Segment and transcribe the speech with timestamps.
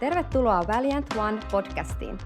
[0.00, 2.18] Tervetuloa Valiant One podcastiin.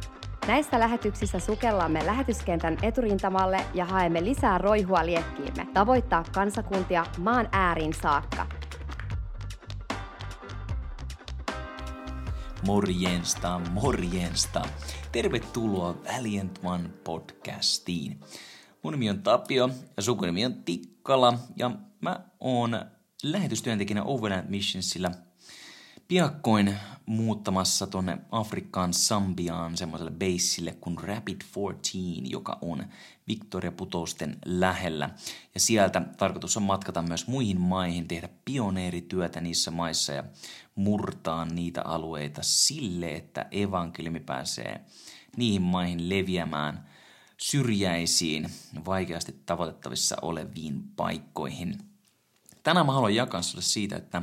[0.47, 8.47] Näissä lähetyksissä sukellamme lähetyskentän eturintamalle ja haemme lisää roihua liekkiimme, tavoittaa kansakuntia maan ääriin saakka.
[12.67, 14.63] Morjensta, morjensta.
[15.13, 18.21] Tervetuloa Valiant One podcastiin.
[18.83, 21.71] Mun nimi on Tapio ja sukunimi on Tikkala ja
[22.01, 22.81] mä oon
[23.23, 25.11] lähetystyöntekijänä Overland Missionsilla–
[26.13, 26.77] piakkoin
[27.07, 32.85] muuttamassa tonne Afrikkaan Sambiaan semmoiselle beissille kuin Rapid 14, joka on
[33.29, 35.11] Victoria Putousten lähellä.
[35.55, 40.25] Ja sieltä tarkoitus on matkata myös muihin maihin, tehdä pioneerityötä niissä maissa ja
[40.75, 44.81] murtaa niitä alueita sille, että evankeliumi pääsee
[45.37, 46.89] niihin maihin leviämään
[47.37, 48.51] syrjäisiin,
[48.87, 51.92] vaikeasti tavoitettavissa oleviin paikkoihin.
[52.63, 54.23] Tänään mä haluan jakaa sulle siitä, että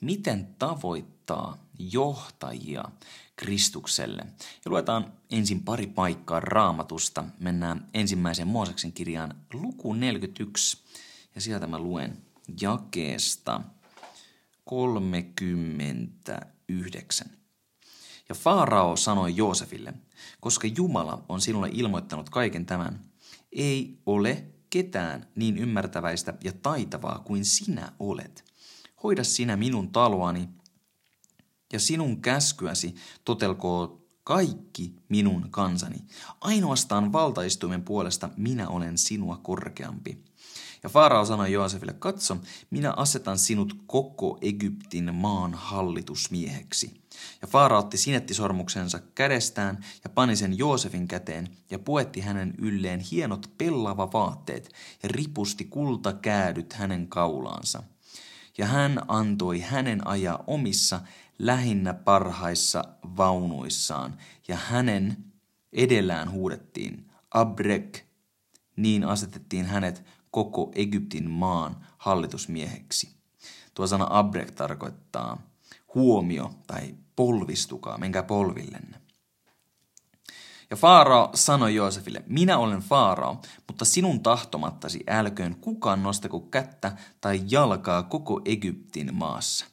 [0.00, 2.84] miten tavoittaa johtajia
[3.36, 4.26] Kristukselle.
[4.64, 7.24] Ja luetaan ensin pari paikkaa raamatusta.
[7.38, 10.78] Mennään ensimmäiseen Mooseksen kirjaan luku 41
[11.34, 12.18] ja sieltä mä luen
[12.60, 13.60] jakeesta
[14.64, 17.26] 39.
[18.28, 19.94] Ja Faarao sanoi Joosefille,
[20.40, 23.00] koska Jumala on sinulle ilmoittanut kaiken tämän,
[23.52, 28.44] ei ole ketään niin ymmärtäväistä ja taitavaa kuin sinä olet–
[29.04, 30.48] hoida sinä minun taloani
[31.72, 32.94] ja sinun käskyäsi
[33.24, 35.96] totelkoo kaikki minun kansani.
[36.40, 40.24] Ainoastaan valtaistuimen puolesta minä olen sinua korkeampi.
[40.84, 42.36] Ja Farao sanoi Joosefille, katso,
[42.70, 46.94] minä asetan sinut koko Egyptin maan hallitusmieheksi.
[47.42, 53.50] Ja Faara otti sinettisormuksensa kädestään ja pani sen Joosefin käteen ja puetti hänen ylleen hienot
[53.58, 57.82] pellava vaatteet ja ripusti kultakäädyt hänen kaulaansa–
[58.58, 61.00] ja hän antoi hänen ajaa omissa
[61.38, 62.84] lähinnä parhaissa
[63.16, 64.18] vaunuissaan,
[64.48, 65.16] ja hänen
[65.72, 67.98] edellään huudettiin Abrek,
[68.76, 73.10] niin asetettiin hänet koko Egyptin maan hallitusmieheksi.
[73.74, 75.42] Tuo sana Abrek tarkoittaa
[75.94, 79.00] huomio tai polvistukaa, menkää polvillenne.
[80.70, 87.40] Ja Faarao sanoi Joosefille, minä olen Faarao, mutta sinun tahtomattasi älköön kukaan nostako kättä tai
[87.50, 89.66] jalkaa koko Egyptin maassa.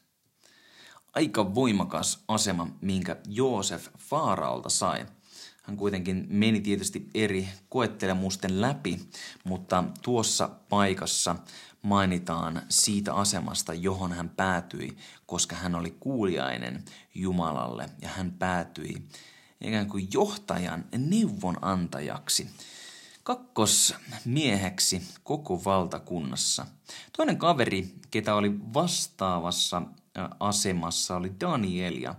[1.13, 5.05] Aika voimakas asema, minkä Joosef Faaraolta sai.
[5.71, 8.99] Hän kuitenkin meni tietysti eri koettelemusten läpi,
[9.43, 11.35] mutta tuossa paikassa
[11.81, 16.83] mainitaan siitä asemasta, johon hän päätyi, koska hän oli kuuliainen
[17.15, 18.95] Jumalalle ja hän päätyi
[19.61, 22.49] ikään kuin johtajan neuvonantajaksi,
[23.23, 26.65] kakkosmieheksi koko valtakunnassa.
[27.17, 29.81] Toinen kaveri, ketä oli vastaavassa
[30.39, 32.15] asemassa, oli Daniel ja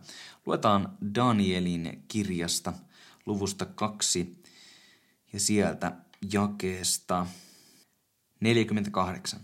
[0.47, 2.73] luetaan Danielin kirjasta
[3.27, 4.43] luvusta kaksi
[5.33, 5.93] ja sieltä
[6.33, 7.27] jakeesta
[8.41, 9.41] 48.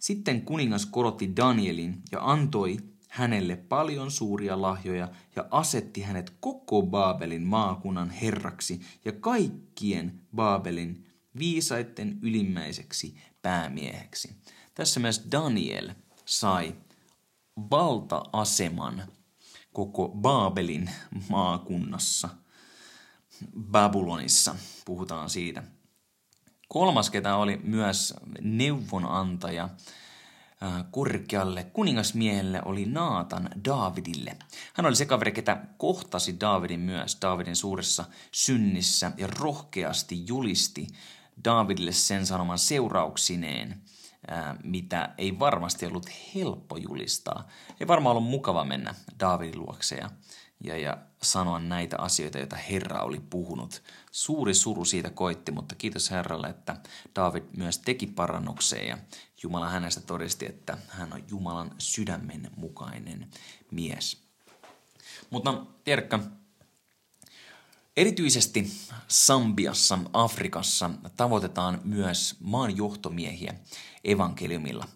[0.00, 2.76] Sitten kuningas korotti Danielin ja antoi
[3.08, 11.06] hänelle paljon suuria lahjoja ja asetti hänet koko Baabelin maakunnan herraksi ja kaikkien Baabelin
[11.38, 14.36] viisaitten ylimmäiseksi päämieheksi.
[14.74, 15.90] Tässä myös Daniel
[16.24, 16.74] sai
[17.70, 19.02] valta-aseman
[19.72, 20.90] koko Baabelin
[21.28, 22.28] maakunnassa.
[23.70, 24.54] Babylonissa
[24.84, 25.62] puhutaan siitä.
[26.68, 29.68] Kolmas, ketä oli myös neuvonantaja,
[30.62, 34.36] Äh, korkealle kuningasmiehelle oli Naatan Daavidille.
[34.74, 40.86] Hän oli se kaveri, ketä kohtasi Daavidin myös Daavidin suuressa synnissä ja rohkeasti julisti
[41.44, 43.82] Daavidille sen sanoman seurauksineen,
[44.32, 47.48] äh, mitä ei varmasti ollut helppo julistaa.
[47.80, 50.10] Ei varmaan ollut mukava mennä Daavidin luokse ja,
[50.64, 53.82] ja, ja sanoa näitä asioita, joita Herra oli puhunut.
[54.10, 56.76] Suuri suru siitä koitti, mutta kiitos Herralle, että
[57.16, 58.98] David myös teki parannukseen ja
[59.42, 63.30] Jumala hänestä todisti, että hän on Jumalan sydämen mukainen
[63.70, 64.22] mies.
[65.30, 66.18] Mutta tiedätkö,
[67.96, 68.72] erityisesti
[69.08, 73.54] Sambiassa, Afrikassa tavoitetaan myös maan johtomiehiä
[74.04, 74.88] evankeliumilla.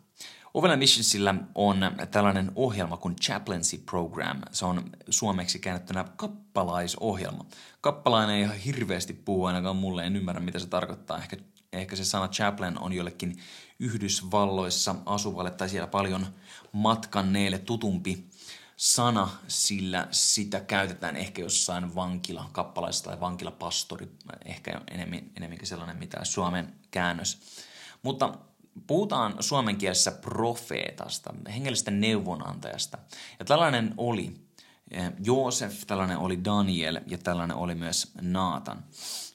[0.54, 1.78] Ovela Missionsilla on
[2.10, 4.40] tällainen ohjelma kuin Chaplaincy Program.
[4.52, 7.46] Se on suomeksi käännettynä kappalaisohjelma.
[7.80, 11.18] Kappalainen ei ihan hirveästi puhu, ainakaan mulle en ymmärrä mitä se tarkoittaa.
[11.18, 11.36] Ehkä,
[11.72, 13.38] ehkä se sana chaplain on jollekin
[13.78, 16.26] Yhdysvalloissa asuvalle tai siellä paljon
[16.72, 18.28] matkanneille tutumpi
[18.76, 24.08] sana, sillä sitä käytetään ehkä jossain vankila, kappalaisessa tai vankilapastori,
[24.44, 27.40] ehkä enemmän, enemmänkin sellainen mitä Suomen käännös.
[28.02, 28.38] Mutta
[28.86, 32.98] puhutaan suomen kielessä profeetasta, hengellisestä neuvonantajasta.
[33.38, 34.34] Ja tällainen oli
[35.24, 38.84] Joosef, tällainen oli Daniel ja tällainen oli myös Naatan.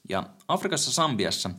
[0.08, 1.50] Ja Afrikassa Sambiassa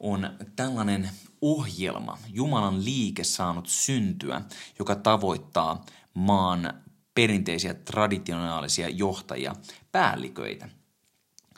[0.00, 1.10] on tällainen
[1.40, 4.42] ohjelma, Jumalan liike saanut syntyä,
[4.78, 5.84] joka tavoittaa
[6.14, 6.74] maan
[7.14, 9.54] perinteisiä traditionaalisia johtajia,
[9.92, 10.68] päälliköitä.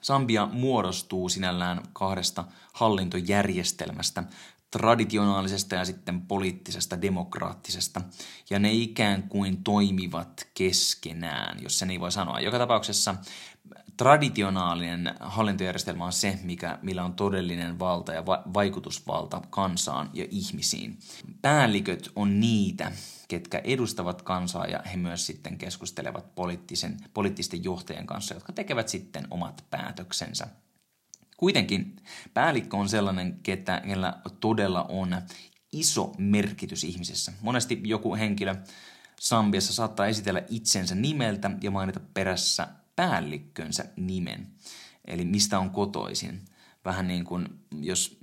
[0.03, 4.25] Sambia muodostuu sinällään kahdesta hallintojärjestelmästä,
[4.71, 8.01] traditionaalisesta ja sitten poliittisesta demokraattisesta,
[8.51, 12.41] ja ne ikään kuin toimivat keskenään, jos se niin voi sanoa.
[12.41, 13.15] Joka tapauksessa
[13.97, 20.99] traditionaalinen hallintojärjestelmä on se, mikä, millä on todellinen valta ja va- vaikutusvalta kansaan ja ihmisiin.
[21.43, 22.93] Päälliköt on niitä,
[23.29, 29.27] ketkä edustavat kansaa ja he myös sitten keskustelevat poliittisen, poliittisten johtajien kanssa, jotka tekevät sitten
[29.31, 30.47] omat päätöksensä.
[31.37, 31.97] Kuitenkin
[32.35, 35.23] päällikkö on sellainen, ketä, kellä todella on
[35.73, 37.33] iso merkitys ihmisessä.
[37.41, 38.55] Monesti joku henkilö
[39.21, 44.47] Sambiassa saattaa esitellä itsensä nimeltä ja mainita perässä päällikkönsä nimen,
[45.05, 46.45] eli mistä on kotoisin.
[46.85, 47.49] Vähän niin kuin
[47.81, 48.19] jos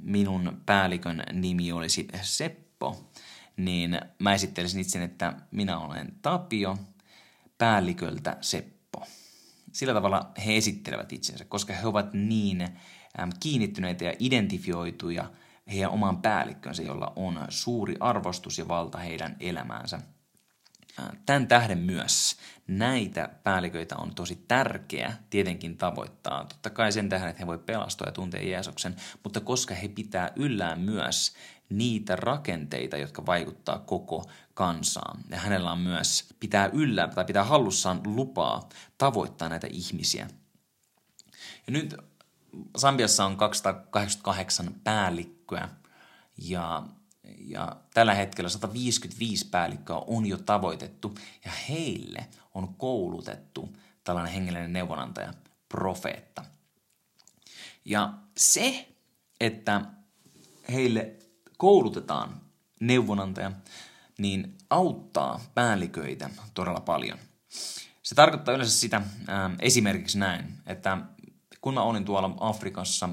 [0.00, 3.10] minun päällikön nimi olisi Seppo,
[3.56, 6.76] niin mä esittelisin itsen, että minä olen Tapio,
[7.58, 8.73] päälliköltä Seppo.
[9.74, 12.68] Sillä tavalla he esittelevät itsensä, koska he ovat niin
[13.40, 15.30] kiinnittyneitä ja identifioituja
[15.72, 20.00] heidän oman päällikkönsä, jolla on suuri arvostus ja valta heidän elämäänsä–
[21.26, 22.36] Tämän tähden myös
[22.66, 26.44] näitä päälliköitä on tosi tärkeä tietenkin tavoittaa.
[26.44, 30.32] Totta kai sen tähden, että he voi pelastua ja tuntea Jeesuksen, mutta koska he pitää
[30.36, 31.34] yllään myös
[31.68, 35.20] niitä rakenteita, jotka vaikuttaa koko kansaan.
[35.30, 38.68] Ja hänellä on myös pitää yllä tai pitää hallussaan lupaa
[38.98, 40.28] tavoittaa näitä ihmisiä.
[41.66, 41.94] Ja nyt
[42.76, 45.68] Sambiassa on 288 päällikköä
[46.38, 46.82] ja
[47.38, 51.14] ja tällä hetkellä 155 päällikköä on jo tavoitettu
[51.44, 55.34] ja heille on koulutettu tällainen hengellinen neuvonantaja,
[55.68, 56.44] profeetta.
[57.84, 58.88] Ja se,
[59.40, 59.80] että
[60.72, 61.16] heille
[61.56, 62.40] koulutetaan
[62.80, 63.52] neuvonantaja,
[64.18, 67.18] niin auttaa päälliköitä todella paljon.
[68.02, 70.98] Se tarkoittaa yleensä sitä ää, esimerkiksi näin, että
[71.60, 73.08] kun mä olin tuolla Afrikassa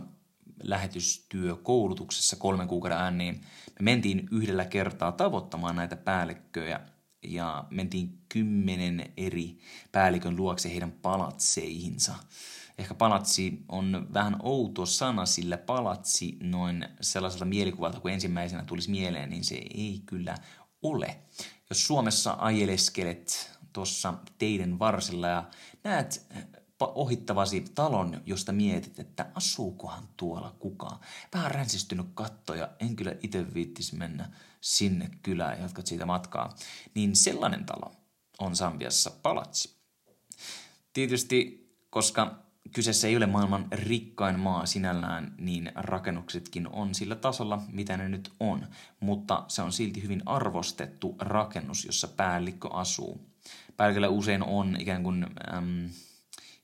[0.64, 3.42] lähetystyökoulutuksessa kolmen kuukauden ään, niin
[3.80, 6.80] me mentiin yhdellä kertaa tavoittamaan näitä päällikköjä
[7.24, 9.58] ja mentiin kymmenen eri
[9.92, 12.16] päällikön luokse heidän palatseihinsa.
[12.82, 19.30] Ehkä palatsi on vähän outo sana, sillä palatsi noin sellaiselta mielikuvalta, kun ensimmäisenä tulisi mieleen,
[19.30, 20.38] niin se ei kyllä
[20.82, 21.20] ole.
[21.70, 25.50] Jos Suomessa ajeleskelet tuossa teidän varsilla ja
[25.84, 26.28] näet
[26.80, 31.00] ohittavasi talon, josta mietit, että asuukohan tuolla kukaan.
[31.34, 34.30] Vähän ränsistynyt katto ja en kyllä itse viittisi mennä
[34.62, 36.56] sinne kylään ja jatkat siitä matkaa.
[36.96, 37.92] Niin sellainen talo
[38.40, 39.76] on Sambiassa palatsi.
[40.94, 47.98] Tietysti, koska kyseessä ei ole maailman rikkain maa sinällään, niin rakennuksetkin on sillä tasolla, mitä
[47.98, 48.68] ne nyt on.
[49.00, 53.22] Mutta se on silti hyvin arvostettu rakennus, jossa päällikkö asuu.
[53.78, 55.28] Päälliköllä usein on ikään kuin...
[55.54, 55.90] Äm,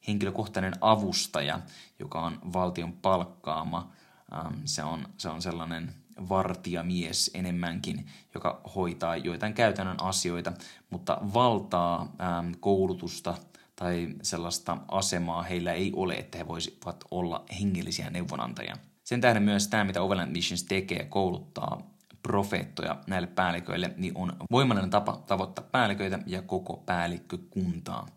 [0.08, 1.60] henkilökohtainen avustaja,
[2.00, 3.92] joka on valtion palkkaama.
[4.34, 5.94] Ähm, se on, se on sellainen
[6.30, 10.54] vartijamies enemmänkin, joka hoitaa joitain käytännön asioita,
[10.90, 13.38] mutta valtaa, ähm, koulutusta
[13.80, 18.78] tai sellaista asemaa heillä ei ole, että he voisivat olla hengellisiä neuvonantajia.
[19.04, 21.82] Sen tähden myös tämä, mitä Overland Missions tekee, kouluttaa
[22.24, 28.08] profeettoja näille päälliköille, niin on voimallinen tapa tavoittaa päälliköitä ja koko päällikkökuntaa.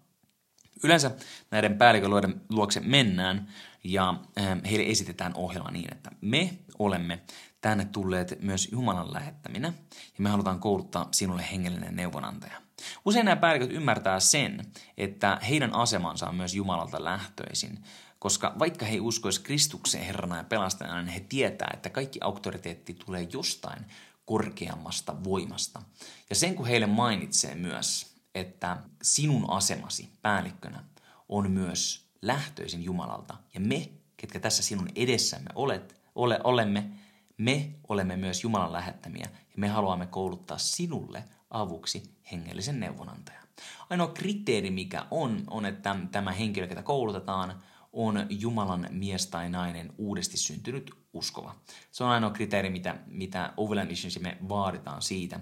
[0.85, 1.11] Yleensä
[1.51, 3.49] näiden päälliköluiden luokse mennään
[3.85, 7.21] ja ähm, heille esitetään ohjelma niin, että me olemme
[7.61, 12.70] tänne tulleet myös Jumalan lähettäminä ja me halutaan kouluttaa sinulle hengellinen neuvonantaja.
[13.05, 17.85] Usein nämä päälliköt ymmärtää sen, että heidän asemansa on myös Jumalalta lähtöisin,
[18.19, 22.95] koska vaikka he ei uskoisi Kristukseen Herrana ja pelastajana, niin he tietää, että kaikki auktoriteetti
[22.95, 23.85] tulee jostain
[24.25, 25.83] korkeammasta voimasta.
[26.31, 30.85] Ja sen kun heille mainitsee myös, että sinun asemasi päällikkönä
[31.29, 33.37] on myös lähtöisin Jumalalta.
[33.55, 36.91] Ja me, ketkä tässä sinun edessämme olet, ole, olemme,
[37.41, 43.45] me olemme myös Jumalan lähettämiä ja me haluamme kouluttaa sinulle avuksi hengellisen neuvonantajan.
[43.91, 49.93] Ainoa kriteeri, mikä on, on, että tämä henkilö, ketä koulutetaan, on Jumalan mies tai nainen
[49.99, 51.55] uudesti syntynyt uskova.
[51.91, 55.41] Se on ainoa kriteeri, mitä, mitä Overland me vaaditaan siitä,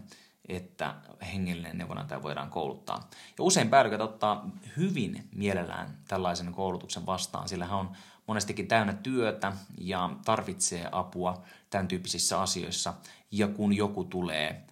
[0.48, 0.94] että
[1.32, 3.10] hengellinen neuvonantaja voidaan kouluttaa.
[3.38, 7.96] Ja usein päälliköt ottaa hyvin mielellään tällaisen koulutuksen vastaan, sillä hän on
[8.28, 12.94] monestikin täynnä työtä ja tarvitsee apua tämän tyyppisissä asioissa.
[13.30, 14.64] Ja kun joku tulee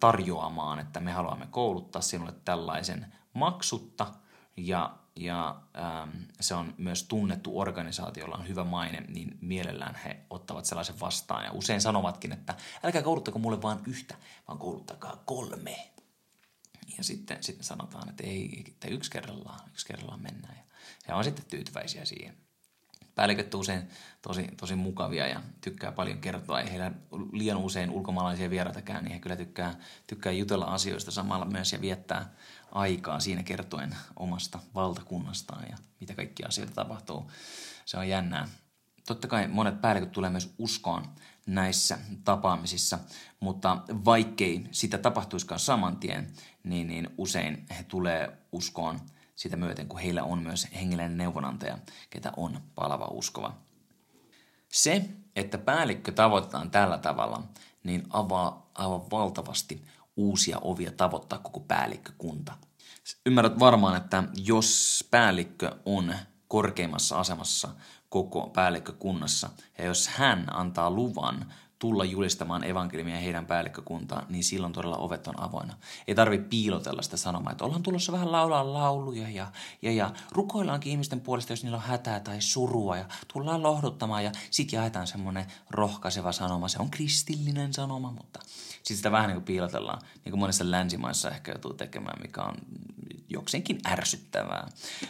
[0.00, 4.06] tarjoamaan, että me haluamme kouluttaa sinulle tällaisen maksutta,
[4.56, 10.16] ja, ja ähm, se on myös tunnettu organisaatio, jolla on hyvä maine, niin mielellään he
[10.30, 11.44] ottavat sellaisen vastaan.
[11.44, 14.14] Ja usein sanovatkin, että älkää kouluttako mulle vain yhtä,
[14.48, 15.90] vaan kouluttakaa kolme.
[16.98, 20.56] Ja sitten, sitten sanotaan, että ei, että yksi kerrallaan, yksi kerrallaan mennään.
[20.56, 20.64] Ja
[21.08, 22.49] he on sitten tyytyväisiä siihen.
[23.14, 23.88] Päälliköt usein
[24.22, 26.60] tosi, tosi mukavia ja tykkää paljon kertoa.
[26.60, 26.92] Ei heillä
[27.32, 29.74] liian usein ulkomaalaisia vieraita niin he kyllä tykkää,
[30.06, 32.32] tykkää jutella asioista samalla myös ja viettää
[32.72, 37.30] aikaa siinä kertoen omasta valtakunnastaan ja mitä kaikkia asioita tapahtuu.
[37.84, 38.48] Se on jännää.
[39.06, 41.04] Totta kai monet päälliköt tulee myös uskoon
[41.46, 42.98] näissä tapaamisissa,
[43.40, 46.30] mutta vaikkei sitä tapahtuisikaan saman tien,
[46.64, 49.00] niin, niin usein he tulee uskoon
[49.40, 51.78] sitä myöten, kun heillä on myös hengellinen neuvonantaja,
[52.10, 53.56] ketä on palava uskova.
[54.68, 57.42] Se, että päällikkö tavoitetaan tällä tavalla,
[57.84, 59.84] niin avaa aivan valtavasti
[60.16, 62.52] uusia ovia tavoittaa koko päällikkökunta.
[63.26, 66.14] Ymmärrät varmaan, että jos päällikkö on
[66.48, 67.68] korkeimmassa asemassa
[68.08, 74.96] koko päällikkökunnassa ja jos hän antaa luvan tulla julistamaan evankeliumia heidän päällikkökuntaan, niin silloin todella
[74.96, 75.74] ovet on avoinna.
[76.08, 79.46] Ei tarvitse piilotella sitä sanomaa, että ollaan tulossa vähän laulaa lauluja ja,
[79.82, 84.32] ja, ja rukoillaankin ihmisten puolesta, jos niillä on hätää tai surua ja tullaan lohduttamaan ja
[84.50, 86.68] sitten jaetaan semmoinen rohkaiseva sanoma.
[86.68, 88.40] Se on kristillinen sanoma, mutta
[88.72, 92.54] sitten sitä vähän niin kuin piilotellaan, niin kuin monissa länsimaissa ehkä joutuu tekemään, mikä on
[93.30, 94.68] jokseenkin ärsyttävää.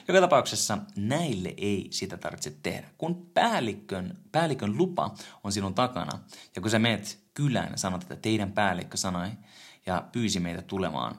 [0.08, 2.88] Joka tapauksessa näille ei sitä tarvitse tehdä.
[2.98, 6.18] Kun päällikön, päällikön lupa on sinun takana,
[6.56, 9.30] ja kun sä meet kylään ja sanot, että teidän päällikkö sanoi
[9.86, 11.16] ja pyysi meitä tulemaan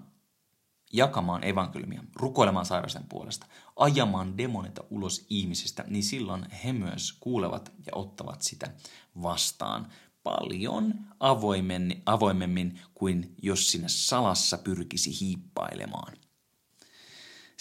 [0.93, 7.91] jakamaan evankeliumia, rukoilemaan sairasten puolesta, ajamaan demonita ulos ihmisistä, niin silloin he myös kuulevat ja
[7.95, 8.73] ottavat sitä
[9.21, 9.87] vastaan
[10.23, 16.13] paljon avoimemmin, avoimemmin kuin jos sinne salassa pyrkisi hiippailemaan.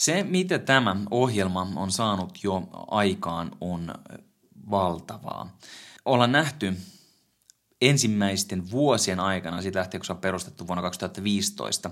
[0.01, 3.95] Se, mitä tämä ohjelma on saanut jo aikaan, on
[4.71, 5.57] valtavaa.
[6.05, 6.77] Ollaan nähty
[7.81, 11.91] ensimmäisten vuosien aikana, sitä lähtien kun se on perustettu vuonna 2015,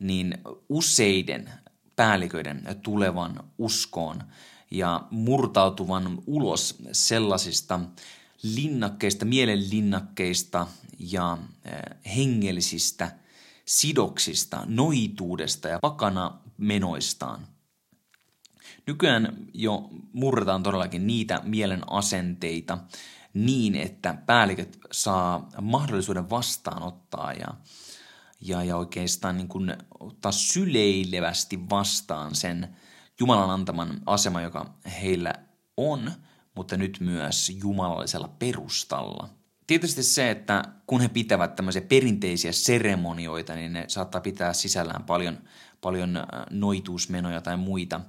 [0.00, 1.50] niin useiden
[1.96, 4.22] päälliköiden tulevan uskoon
[4.70, 7.80] ja murtautuvan ulos sellaisista
[8.42, 10.66] linnakkeista, mielenlinnakkeista
[10.98, 13.10] ja eh, hengellisistä
[13.64, 17.46] sidoksista, noituudesta ja pakana menoistaan.
[18.86, 22.78] Nykyään jo murretaan todellakin niitä mielen asenteita
[23.34, 27.48] niin, että päälliköt saa mahdollisuuden vastaanottaa ja,
[28.40, 32.76] ja, ja oikeastaan niin kuin ottaa syleilevästi vastaan sen
[33.20, 35.32] Jumalan antaman asema, joka heillä
[35.76, 36.12] on,
[36.54, 39.28] mutta nyt myös jumalallisella perustalla.
[39.66, 45.38] Tietysti se, että kun he pitävät tämmöisiä perinteisiä seremonioita, niin ne saattaa pitää sisällään paljon,
[45.80, 48.00] paljon äh, noituusmenoja tai muita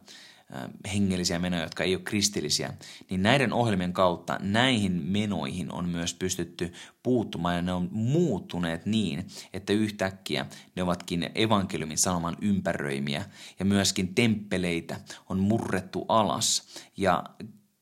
[0.55, 2.73] äh, hengellisiä menoja, jotka ei ole kristillisiä,
[3.09, 9.27] niin näiden ohjelmien kautta näihin menoihin on myös pystytty puuttumaan ja ne on muuttuneet niin,
[9.53, 10.45] että yhtäkkiä
[10.75, 13.25] ne ovatkin evankeliumin sanoman ympäröimiä
[13.59, 16.63] ja myöskin temppeleitä on murrettu alas.
[16.97, 17.23] Ja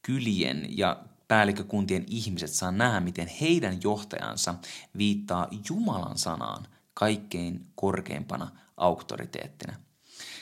[0.01, 4.55] kylien ja päällikkökuntien ihmiset saa nähdä, miten heidän johtajansa
[4.97, 9.73] viittaa Jumalan sanaan kaikkein korkeimpana auktoriteettina.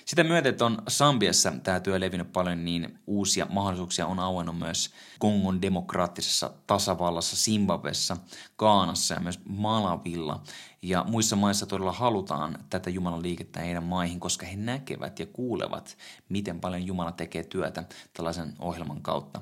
[0.06, 4.94] Sitä myötä, että on Sambiassa tämä työ levinnyt paljon, niin uusia mahdollisuuksia on auennut myös
[5.20, 8.18] Kongon demokraattisessa tasavallassa, Zimbabwessa,
[8.56, 10.44] Kaanassa ja myös Malavilla.
[10.82, 15.98] Ja muissa maissa todella halutaan tätä Jumalan liikettä heidän maihin, koska he näkevät ja kuulevat,
[16.30, 17.84] miten paljon Jumala tekee työtä
[18.14, 19.42] tällaisen ohjelman kautta.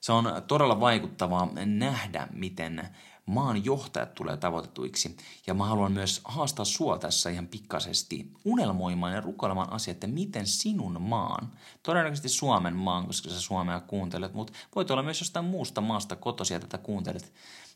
[0.00, 2.88] Se on todella vaikuttavaa nähdä, miten
[3.26, 5.16] maan johtajat tulee tavoitetuiksi.
[5.46, 10.46] Ja mä haluan myös haastaa sua tässä ihan pikkaisesti unelmoimaan ja rukoilemaan asiaa, että miten
[10.46, 11.52] sinun maan,
[11.82, 16.60] todennäköisesti Suomen maan, koska sä Suomea kuuntelet, mutta voit olla myös jostain muusta maasta kotosia
[16.60, 17.32] tätä kuuntelet,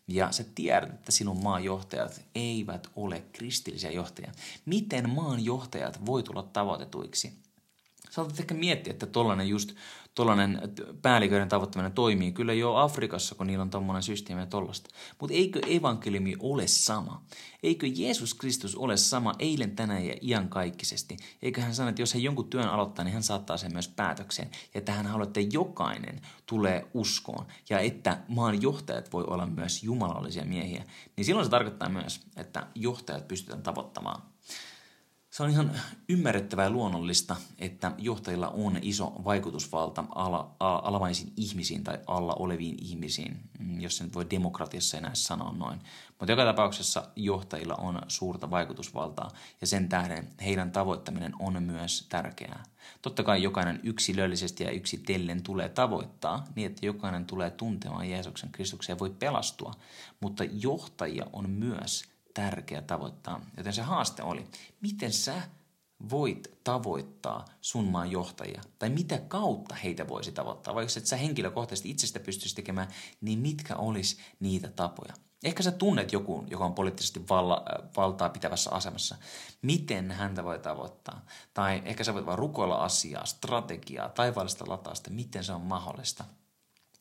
[0.08, 4.32] ja sä tiedät, että sinun maan johtajat eivät ole kristillisiä johtajia.
[4.64, 7.32] Miten maan johtajat voi tulla tavoitetuiksi?
[8.10, 9.74] Saatat ehkä miettiä, että tollainen just
[10.16, 10.60] tollainen
[11.02, 14.90] päälliköiden tavoittaminen toimii kyllä jo Afrikassa, kun niillä on tommonen systeemi ja tollasta.
[15.20, 17.22] Mutta eikö evankeliumi ole sama?
[17.62, 21.16] Eikö Jeesus Kristus ole sama eilen, tänään ja iankaikkisesti?
[21.42, 24.48] Eikö hän sano, että jos hän jonkun työn aloittaa, niin hän saattaa sen myös päätökseen.
[24.74, 27.46] Ja että hän haluaa, että jokainen tulee uskoon.
[27.70, 30.84] Ja että maan johtajat voi olla myös jumalallisia miehiä.
[31.16, 34.22] Niin silloin se tarkoittaa myös, että johtajat pystytään tavoittamaan
[35.36, 35.72] Se on ihan
[36.08, 42.76] ymmärrettävää ja luonnollista, että johtajilla on iso vaikutusvalta ala, a, alamaisiin ihmisiin tai alla oleviin
[42.82, 45.80] ihmisiin, mm, jos se nyt voi demokratiassa enää sanoa noin.
[46.08, 52.62] Mutta joka tapauksessa johtajilla on suurta vaikutusvaltaa ja sen tähden heidän tavoittaminen on myös tärkeää.
[53.02, 58.94] Totta kai jokainen yksilöllisesti ja yksitellen tulee tavoittaa niin, että jokainen tulee tuntemaan Jeesuksen Kristuksen
[58.94, 59.74] ja voi pelastua,
[60.20, 63.40] mutta johtajia on myös tärkeä tavoittaa.
[63.56, 64.46] Joten se haaste oli,
[64.80, 65.42] miten sä
[66.10, 71.90] voit tavoittaa sun maan johtajia, tai mitä kautta heitä voisi tavoittaa, vaikka et sä henkilökohtaisesti
[71.90, 72.88] itsestä pystyisi tekemään,
[73.20, 75.14] niin mitkä olisi niitä tapoja.
[75.44, 79.16] Ehkä sä tunnet joku, joka on poliittisesti valla, äh, valtaa pitävässä asemassa.
[79.62, 81.24] Miten häntä voi tavoittaa?
[81.54, 86.24] Tai ehkä sä voit vaan rukoilla asiaa, strategiaa, taivaallista latausta, miten se on mahdollista.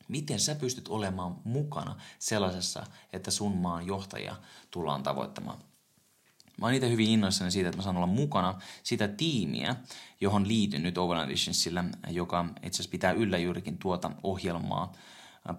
[0.07, 4.35] Miten sä pystyt olemaan mukana sellaisessa, että sun maan johtajia
[4.71, 5.57] tullaan tavoittamaan?
[6.57, 9.75] Mä oon itse hyvin innoissani siitä, että mä saan olla mukana sitä tiimiä,
[10.21, 14.91] johon liityn nyt Overland Visionsillä, joka itse asiassa pitää yllä juurikin tuota ohjelmaa,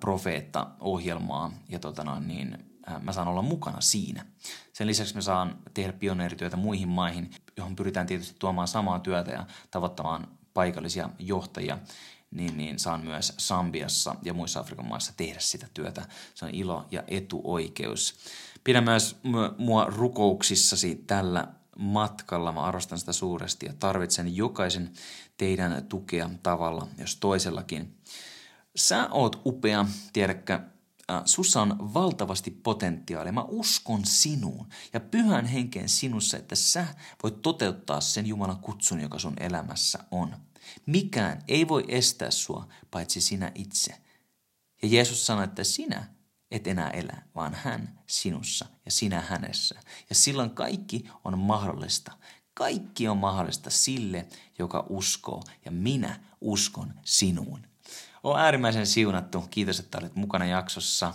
[0.00, 2.58] profeetta-ohjelmaa, ja tota noin, niin,
[3.00, 4.26] mä saan olla mukana siinä.
[4.72, 9.46] Sen lisäksi mä saan tehdä pioneerityötä muihin maihin, johon pyritään tietysti tuomaan samaa työtä ja
[9.70, 11.78] tavoittamaan paikallisia johtajia
[12.36, 16.08] niin, niin saan myös Sambiassa ja muissa Afrikan maissa tehdä sitä työtä.
[16.34, 18.14] Se on ilo ja etuoikeus.
[18.64, 19.16] Pidä myös
[19.58, 22.52] mua rukouksissasi tällä matkalla.
[22.52, 24.92] Mä arvostan sitä suuresti ja tarvitsen jokaisen
[25.36, 27.96] teidän tukea tavalla, jos toisellakin.
[28.76, 30.60] Sä oot upea, tiedäkö,
[31.24, 33.32] sussa on valtavasti potentiaalia.
[33.32, 36.86] Mä uskon sinuun ja pyhän henkeen sinussa, että sä
[37.22, 40.36] voit toteuttaa sen Jumalan kutsun, joka sun elämässä on.
[40.86, 43.94] Mikään ei voi estää sua, paitsi sinä itse.
[44.82, 46.04] Ja Jeesus sanoi, että sinä
[46.50, 49.80] et enää elä, vaan hän sinussa ja sinä hänessä.
[50.08, 52.12] Ja silloin kaikki on mahdollista.
[52.54, 54.26] Kaikki on mahdollista sille,
[54.58, 57.66] joka uskoo, ja minä uskon sinuun.
[58.22, 59.44] Olen äärimmäisen siunattu.
[59.50, 61.14] Kiitos, että olet mukana jaksossa.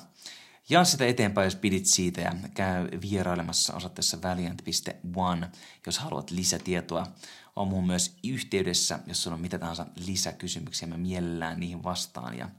[0.69, 5.49] Jaa sitä eteenpäin, jos pidit siitä ja käy vierailemassa osoitteessa valiant.one,
[5.85, 7.07] jos haluat lisätietoa.
[7.55, 12.49] On muun myös yhteydessä, jos sulla on mitä tahansa lisäkysymyksiä, mä mielellään niihin vastaan ja,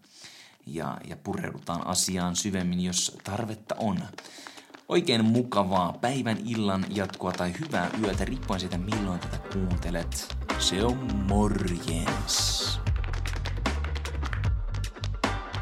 [0.66, 3.98] ja, ja pureudutaan asiaan syvemmin, jos tarvetta on.
[4.88, 10.36] Oikein mukavaa päivän, illan jatkoa tai hyvää yötä, riippuen siitä milloin tätä kuuntelet.
[10.58, 12.80] Se on morjens.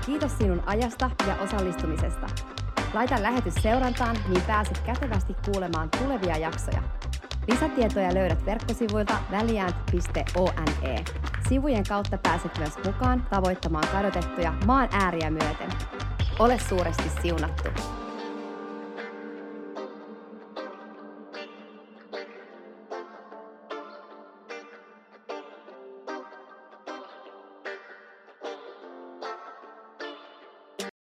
[0.06, 2.26] Kiitos sinun ajasta ja osallistumisesta.
[2.94, 6.99] Laita lähetys seurantaan, niin pääset kätevästi kuulemaan tulevia jaksoja.
[7.50, 11.04] Lisätietoja löydät verkkosivuilta väliäänt.one.
[11.48, 15.68] Sivujen kautta pääset myös mukaan tavoittamaan kadotettuja maan ääriä myöten.
[16.38, 17.99] Ole suuresti siunattu!